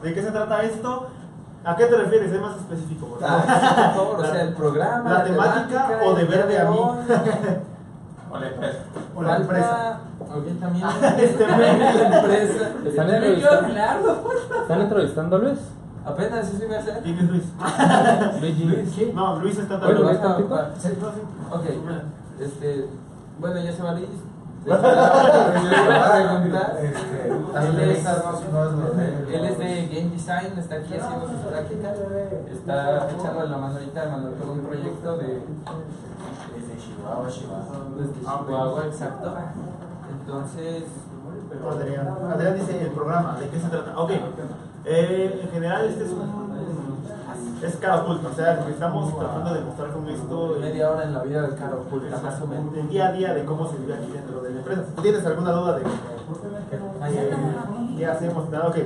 [0.03, 1.07] ¿De qué se trata esto?
[1.63, 2.31] ¿A qué te refieres?
[2.31, 3.07] Es más específico.
[3.07, 3.43] por favor.
[3.47, 5.09] Ah, por favor, o sea, el programa.
[5.13, 6.77] la temática o de el día verde a mí.
[8.29, 8.77] O la empresa.
[9.15, 9.99] O la empresa.
[10.19, 10.85] Ok, también.
[11.19, 12.69] Este la empresa.
[12.85, 14.31] ¿Están entrevistando?
[14.61, 15.59] ¿Están entrevistando a Luis?
[16.05, 16.99] Apenas eso iba a hacer.
[17.03, 17.43] ¿Quién es Luis?
[18.41, 19.11] Luis, ¿qué?
[19.13, 20.07] No, Luis está Bueno, dando.
[20.09, 20.55] ¿ves tantito?
[20.55, 21.19] Ah, sí, no, sí.
[21.51, 21.65] Ok,
[22.39, 22.87] este.
[23.39, 24.07] Bueno, ya se va Luis.
[24.67, 24.73] Este,
[27.27, 31.39] Él es, no es lo de- él es de Game Design, está aquí haciendo sus
[31.49, 31.95] prácticas.
[32.51, 35.37] Está echando la mano ahorita Manuel con un proyecto de.
[35.37, 37.77] Es de Chihuahua, Chihuahua.
[37.97, 39.33] Desde Chihuahua, exacto.
[40.27, 40.83] Entonces.
[41.71, 42.07] Adrián.
[42.33, 43.97] Adrián dice el programa, ¿de qué se trata?
[43.97, 44.11] Ok.
[44.83, 46.47] Eh, en general, este es un.
[47.63, 50.57] Es cara oculta, o sea, estamos tratando de mostrar con esto.
[50.57, 52.75] eh, Media hora en la vida del caro oculta, más o menos.
[52.75, 54.83] el día a día de cómo se vive aquí dentro de la empresa.
[55.01, 55.83] ¿Tienes alguna duda de
[57.97, 58.49] qué hacemos?
[58.49, 58.75] Nada, ok.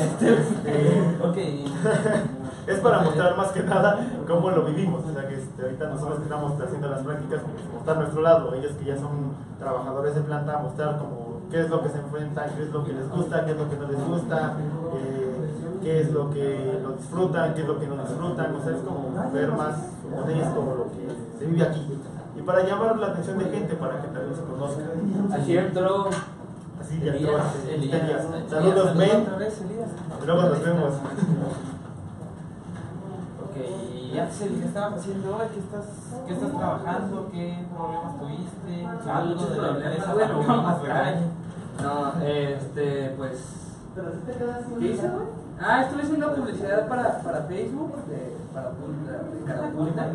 [0.00, 1.36] Este, Ok.
[2.66, 5.04] es para mostrar más que nada cómo lo vivimos.
[5.04, 8.54] O sea, que este, ahorita nosotros que estamos haciendo las prácticas, pues, mostrar nuestro lado.
[8.54, 12.50] Ellos que ya son trabajadores de planta, mostrar como qué es lo que se enfrentan,
[12.56, 14.56] qué es lo que les gusta, qué es lo que no les gusta,
[14.96, 18.54] eh, qué es lo que lo disfrutan, qué es lo que no disfrutan.
[18.54, 19.76] O sea, es como ver más
[20.16, 21.98] honesto lo que se vive aquí.
[22.36, 24.82] Y para llamar la atención de gente, para que también se conozca.
[25.34, 26.08] Así entró.
[26.80, 27.12] Así sí, ya.
[27.12, 29.26] Elías, Saludos, Ben.
[30.26, 30.94] Luego nos vemos.
[34.12, 35.86] Ok, y antes el que estabas haciendo hoy, ¿qué estás,
[36.26, 37.28] ¿qué estás trabajando?
[37.32, 38.86] ¿Qué problemas tuviste?
[39.10, 40.14] Algo Muchos de la empresa
[41.82, 43.38] no este, pues.
[44.78, 45.26] ¿Qué hice, güey?
[45.58, 50.10] Ah, estuve haciendo publicidad para, para Facebook, de, para de Carapulta,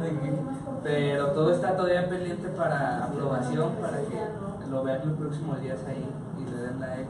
[0.83, 4.27] pero todo está todavía pendiente para aprobación, para que
[4.69, 6.07] lo vean los próximos días ahí
[6.37, 7.09] y le den like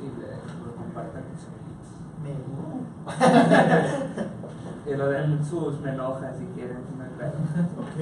[0.00, 0.26] y le,
[0.66, 1.48] lo compartan con sus
[2.20, 2.68] amigos.
[4.88, 6.78] Y lo den sus me enoja si quieren.
[7.78, 7.96] Ok.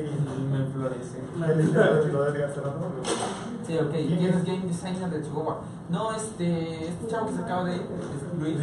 [0.50, 0.58] Me
[3.66, 3.90] Sí, ok.
[3.90, 5.56] ¿Quién es game designer de Chihuahua?
[5.88, 7.88] No, este, este chavo que se acaba de ir, es
[8.40, 8.58] Luis,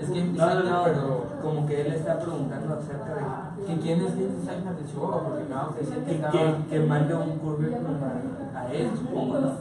[0.00, 3.22] es game No, no, designer, no, pero como que él está preguntando acerca de
[3.66, 5.22] ¿que ¿quién es game designer de Chihuahua?
[5.24, 8.12] Porque acabamos de decir que que, que, que mande un currículum a,
[8.60, 9.52] a él, supongo, ¿no?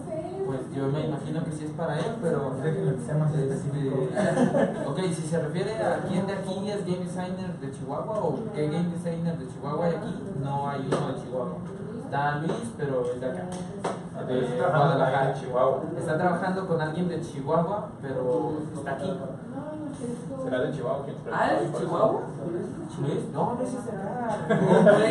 [0.47, 3.95] Pues yo me imagino que sí es para él, pero Déjenme que sea más específico.
[4.87, 8.67] Ok, si se refiere a quién de aquí es game designer de Chihuahua o qué
[8.69, 11.57] game designer de Chihuahua hay aquí, no hay uno de Chihuahua.
[12.05, 13.43] Está Luis, pero es de acá.
[14.25, 15.83] De Estoy trabajando de Chihuahua.
[15.99, 19.13] Está trabajando con alguien de Chihuahua, pero está aquí.
[20.43, 21.05] ¿Será de Chihuahua?
[21.05, 21.35] ¿Quién sabe?
[21.35, 22.21] Ah, ¿es de Chihuahua?
[23.01, 24.47] Luis, no, Luis es de acá.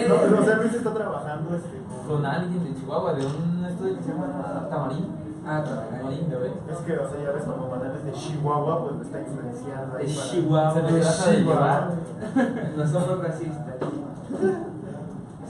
[0.09, 3.97] No, no, sea, Luis está trabajando este, con- Con alguien de Chihuahua, de un estudio
[3.99, 5.26] que se llama Tamarín.
[5.49, 6.53] Ah, Tamarín, ¿ya ves?
[6.71, 9.99] Es que, o sea, ya ves, como Manuel es de Chihuahua, pues me está influenciando
[9.99, 10.75] Es para- Chihuahua.
[10.75, 11.91] Se trata de llevar.
[12.77, 13.75] No somos racistas.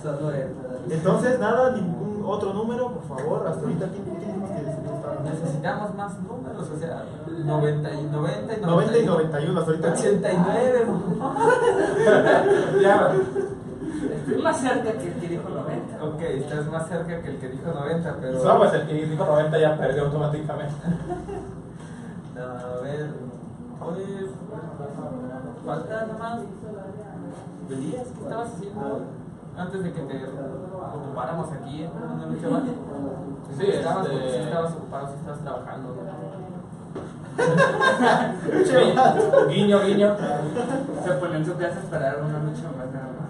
[0.02, 0.48] Solo él.
[0.90, 3.46] Entonces, nada, ningún otro número, por favor.
[3.46, 5.14] Hasta ahorita, ¿quién, quién dijimos que necesitaba?
[5.24, 7.04] Necesitamos más números, o sea,
[7.44, 9.92] 90 y 90 y 90 y 91, hasta ahorita.
[9.92, 10.86] 89.
[12.82, 13.12] Ya,
[14.14, 16.04] Estoy más cerca que el que dijo 90.
[16.04, 18.44] Ok, estás más cerca que el que dijo 90, pero.
[18.44, 20.74] No, pues el que dijo 90 ya perdió automáticamente.
[22.34, 23.10] No, a ver.
[23.78, 24.30] Pues.
[25.64, 26.40] Falta nomás.
[27.70, 28.06] ¿Elías?
[28.16, 29.00] ¿Qué estabas haciendo
[29.56, 30.26] antes de que te
[30.94, 32.62] ocupáramos aquí en una lucha más?
[33.58, 35.96] Sí, estabas, este- sí estabas ocupado, sí estabas trabajando.
[39.48, 40.16] Guiño, guiño.
[41.04, 43.28] Se pone en su casa a esperar una lucha más nada más.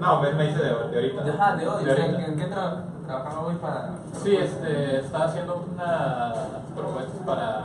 [0.00, 1.22] No, me, me hice de, de ahorita.
[1.34, 1.84] Ajá, de hoy.
[1.84, 2.24] De ahorita.
[2.26, 3.90] ¿En qué tra- trabajaba hoy para.?
[4.22, 6.34] Sí, este, estaba haciendo unas
[6.74, 7.64] propuestas para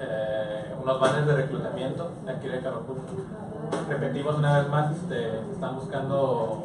[0.00, 3.02] eh, unos banners de reclutamiento de aquí de Carapulco.
[3.88, 6.64] Repetimos una vez más, este, están buscando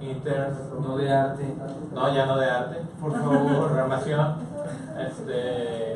[0.00, 1.54] interns, No de arte.
[1.94, 3.66] no, ya no de arte, Por favor.
[3.68, 4.34] programación.
[4.98, 5.94] Este,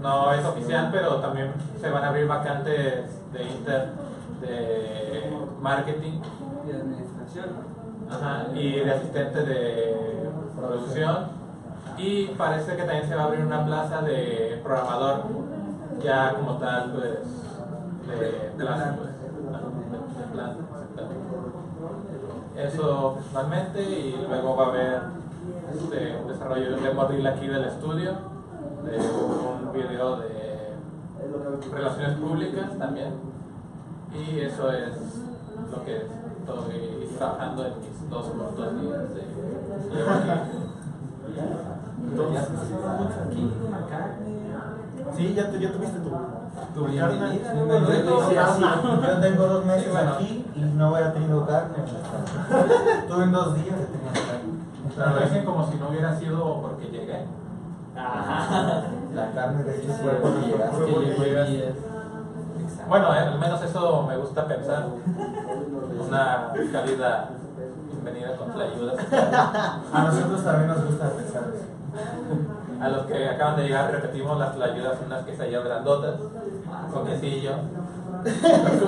[0.00, 3.92] no es oficial, pero también se van a abrir vacantes de inter,
[4.40, 6.20] de marketing
[6.66, 8.14] Y administración, ¿no?
[8.14, 11.28] Ajá, y de asistente de producción.
[11.96, 15.24] Y parece que también se va a abrir una plaza de programador,
[16.02, 17.18] ya como tal, pues,
[18.08, 19.28] de plaza, pues, de,
[22.54, 22.66] de.
[22.66, 25.00] Eso principalmente, y luego va a haber
[25.74, 28.12] este, un desarrollo de un aquí del estudio,
[28.84, 30.74] de un video de
[31.72, 33.14] relaciones públicas también.
[34.14, 34.94] Y eso es
[35.70, 39.22] lo que estoy trabajando en mis dos cortos días de
[39.94, 40.28] llevo aquí.
[43.88, 44.14] Carne.
[45.16, 46.10] Sí, ya, tu- ya tuviste tu.
[46.74, 47.54] Tu bienvenida.
[47.54, 47.66] Yo
[49.20, 50.10] tengo dos meses Sí, bueno.
[50.14, 51.74] aquí y no había tenido carne.
[53.08, 54.50] Tuve en dos días de tener carne.
[54.96, 57.24] Pero lo dicen como si no hubiera sido porque llegué.
[57.94, 60.12] La carne de hecho fue.
[62.60, 62.88] Exacto.
[62.88, 64.86] Bueno, eh, al menos eso me gusta pensar.
[65.98, 67.30] Una cálida
[67.90, 68.92] bienvenida con ayuda.
[69.92, 71.64] A nosotros también nos gusta pensar eso.
[72.80, 76.14] A los que acaban de llegar repetimos las ayudas, unas quesadillas grandotas,
[76.92, 77.52] con quesillo.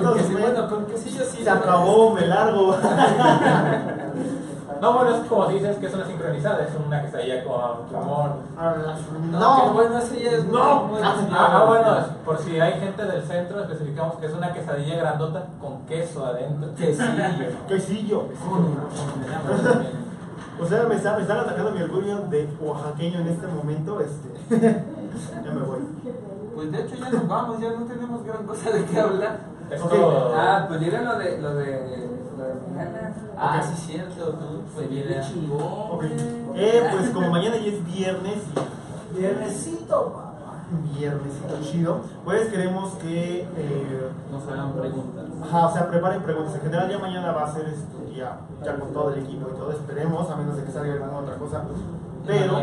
[0.01, 1.43] Con quesillo, bueno, con quesillo sí.
[1.43, 2.75] Se acabó, me largo.
[4.83, 8.31] No, bueno, es como dices que es una sincronizada, es una quesadilla con jamón.
[9.31, 10.83] No, No, bueno, ese ya es No.
[10.87, 14.51] muy Ah, ah, bueno, es- por si hay gente del centro, especificamos que es una
[14.51, 16.75] quesadilla grandota con queso adentro.
[16.75, 17.07] Quesillo.
[17.69, 18.23] quesillo.
[20.61, 24.01] O sea, me, está- me están atacando mi orgullo de oaxaqueño en este momento.
[24.01, 24.49] Este,
[25.45, 25.79] ya me voy.
[26.55, 29.52] Pues de hecho ya nos vamos, ya no tenemos gran cosa de qué hablar.
[29.75, 30.33] Esto.
[30.35, 33.13] Ah, pues digan lo de, lo de, lo de mañana.
[33.37, 34.61] Ah, sí, cierto, tú.
[34.75, 35.99] Pues viene chingón.
[36.55, 40.15] Eh, pues como mañana ya es viernes y Viernesito,
[40.97, 45.25] viernesito chido, pues queremos que eh, Nos hagan preguntas.
[45.43, 46.55] Ajá, o sea, preparen preguntas.
[46.55, 49.57] En general ya mañana va a ser este, ya, ya con todo el equipo y
[49.57, 51.63] todo, esperemos, a menos de que salga alguna otra cosa.
[52.25, 52.59] Pero.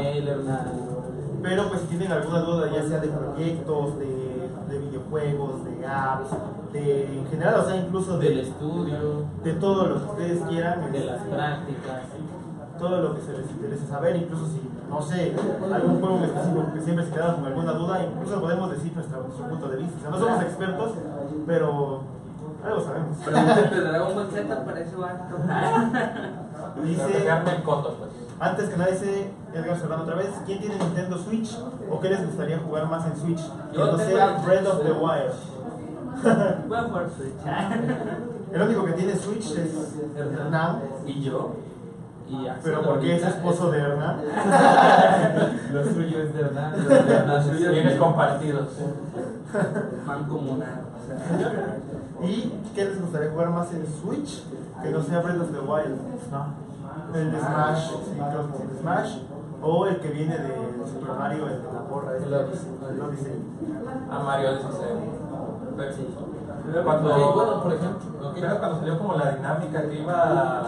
[1.43, 6.31] Pero pues si tienen alguna duda, ya sea de proyectos, de, de videojuegos, de apps,
[6.73, 8.97] de en general, o sea, incluso Del de, estudio,
[9.43, 12.03] de todo lo que ustedes quieran, de las prácticas.
[12.79, 15.35] todo lo que se les interese saber, incluso si, no sé,
[15.73, 19.19] algún juego en específico que siempre se quedaron con alguna duda, incluso podemos decir nuestra-
[19.19, 19.97] nuestro punto de vista.
[19.99, 20.91] O sea, no somos expertos,
[21.47, 22.01] pero
[22.65, 23.17] algo sabemos.
[23.25, 24.75] Pregúntale Dragon Ball Z para.
[24.75, 24.85] Pero
[26.75, 27.29] que Dice,
[27.65, 28.11] coto, pues.
[28.39, 31.59] antes que nada dice Edgar Serrano otra vez, ¿quién tiene Nintendo Switch
[31.91, 33.41] o qué les gustaría jugar más en Switch?
[33.73, 35.33] Que Yo no tengo sea Breath of the Wild.
[36.69, 37.35] Voy a jugar Switch.
[38.53, 41.55] El único que tiene Switch es Hernán, ¿Y yo?
[42.29, 44.21] Y pero porque es ahorita esposo de Hernán.
[45.73, 47.73] Lo suyo es de Hernán, lo de Hernán es suyo.
[47.73, 48.69] Bienes compartidos.
[50.07, 50.91] Mancomunado.
[52.23, 54.45] ¿Y qué les gustaría jugar más en Switch?
[54.83, 55.99] Que no sea Breath of the Wild.
[57.15, 59.19] El de Smash, sí, creo que sí, el Smash.
[59.63, 60.55] O el que viene de
[60.87, 63.43] Super Mario, el de la porra, el el Odyssey.
[64.11, 64.69] A Mario dice
[65.95, 66.07] Sí,
[66.85, 70.63] Cuando, bueno, por ejemplo, pero cuando salió como la dinámica que iba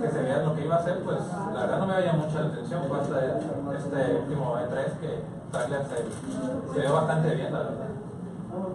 [0.00, 1.18] que se veía lo que iba a hacer, pues
[1.52, 2.82] la verdad no me veía mucho la atención.
[2.88, 7.88] Fue hasta este último E3 que trailer se, se ve bastante bien, la verdad.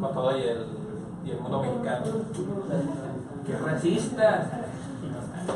[0.02, 0.66] Con todo y el,
[1.26, 2.06] y el mundo mexicano.
[3.46, 4.46] ¡Qué racistas!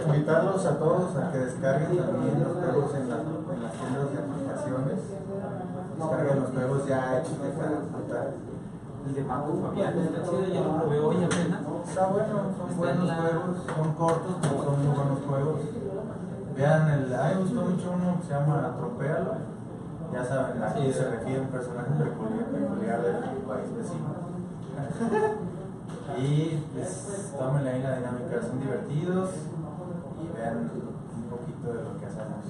[0.07, 4.19] Invitarlos a todos a que descarguen también los juegos en, la- en las tiendas de
[4.19, 4.99] aplicaciones.
[5.99, 8.27] Descarguen los juegos ya hechos de para disfrutar.
[9.05, 11.61] El de Marco Fabián está chido, ya lo probé hoy apenas.
[11.87, 15.59] Está bueno, son Está buenos la- juegos, son cortos, pero son muy buenos juegos.
[16.55, 19.33] Vean el, a mí me gustó mucho uno que se llama Atropéalo.
[20.13, 23.15] Ya saben, aquí Sí, se refiere a un personaje peculiar, peculiar del
[23.49, 24.13] país vecino.
[26.17, 29.29] y pues tomen ahí la dinámica, son divertidos
[30.21, 32.45] y vean un poquito de lo que hacemos.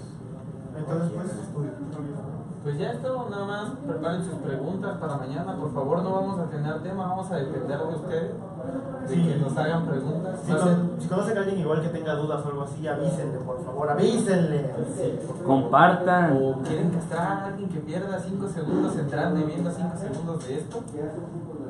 [0.78, 2.33] Entonces, en pues, el estudio.
[2.64, 5.54] Pues ya esto, nada más preparen sus preguntas para mañana.
[5.58, 8.32] Por favor, no vamos a tener tema, vamos a depender de ustedes,
[9.10, 9.22] de Sí.
[9.28, 10.40] que nos hagan preguntas.
[10.46, 13.62] Si, con- si conocen a alguien igual que tenga dudas o algo así, avísenle, por
[13.66, 14.72] favor, avísenle.
[15.46, 16.38] Compartan.
[16.42, 20.58] O quieren castrar a alguien que pierda 5 segundos entrando y viendo 5 segundos de
[20.60, 20.80] esto,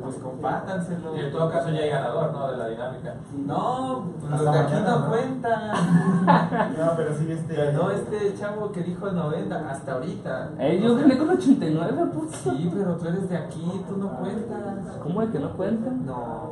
[0.03, 1.15] pues compártanselo.
[1.15, 2.51] Y en todo caso ya hay ganador, ¿no?
[2.51, 3.15] De la dinámica.
[3.45, 5.09] No, pues los Hasta de aquí mañana, no ¿no?
[5.09, 5.71] cuentan.
[6.77, 7.55] No, pero sí, este.
[7.55, 10.49] Ganó este chavo que dijo el 90 hasta ahorita.
[10.59, 12.37] Eh, yo gané con 89, puto.
[12.43, 14.97] Sí, pero tú eres de aquí, tú no cuentas.
[15.01, 16.05] ¿Cómo de que no cuentan?
[16.05, 16.49] No.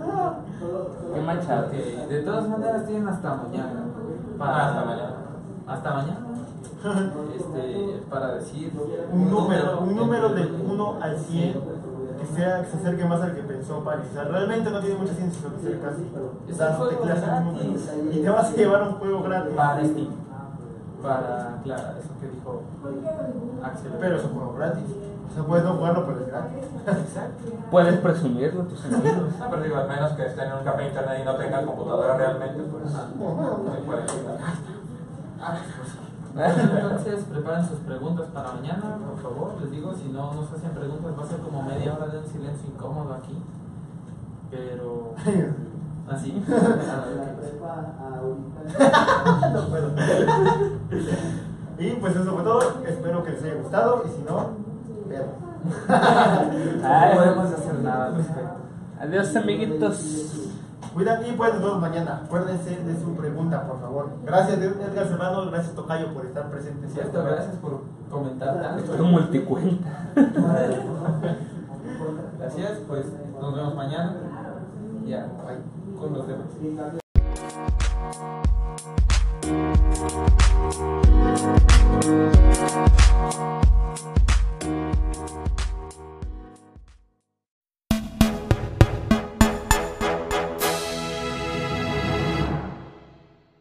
[1.14, 1.66] Qué manchado.
[1.66, 3.84] Ok, de todas maneras tienen hasta mañana.
[4.38, 5.14] Ah, hasta mañana.
[5.66, 6.26] Hasta mañana.
[7.36, 8.72] Este, para decir
[9.12, 11.60] un número, un número del 1 al 100
[12.20, 14.04] que sea que se acerque más al que pensó Paris.
[14.10, 16.02] O sea, realmente no tiene mucha ciencia sobre ser casi
[16.48, 17.44] Es dándote un juego clases de gratis.
[17.46, 18.14] números.
[18.16, 19.52] Y te vas a llevar un juego gratis.
[19.56, 20.08] para Steam.
[21.02, 22.62] Para, claro, eso que dijo
[23.64, 23.92] Axel.
[23.98, 24.84] Pero es un juego gratis.
[25.30, 26.64] O sea, puedes no jugarlo, pero es gratis.
[26.86, 27.44] Exacto.
[27.70, 29.32] Puedes presumirlo a tus amigos.
[29.40, 32.16] Ah, pero digo, al menos que estén en un café internet y no tengan computadora
[32.16, 32.94] realmente, pues.
[32.94, 34.38] Ahí pueden jugar.
[36.36, 39.60] Entonces, preparen sus preguntas para mañana, por favor.
[39.60, 42.26] Les digo, si no nos hacen preguntas, va a ser como media hora de un
[42.26, 43.36] silencio incómodo aquí.
[44.50, 45.14] Pero.
[46.08, 46.32] Así.
[49.52, 49.90] no puedo.
[51.78, 52.82] Y pues eso fue todo.
[52.86, 54.04] Espero que les haya gustado.
[54.06, 54.50] Y si no,
[55.08, 55.50] perro.
[56.80, 58.56] No podemos hacer nada al respecto.
[59.00, 60.39] Adiós, amiguitos.
[60.94, 62.22] Cuidan y pues nos vemos mañana.
[62.24, 64.10] Acuérdense de su pregunta, por favor.
[64.24, 65.50] Gracias, Edgar Serrano.
[65.50, 66.88] Gracias, Tocayo, por estar presente.
[66.92, 68.94] Gracias por comentar tanto.
[68.94, 70.08] Es un multicuenta.
[72.38, 73.06] gracias, pues
[73.40, 74.16] nos vemos mañana.
[75.06, 75.58] Ya, bye.
[75.98, 76.46] Con los demás.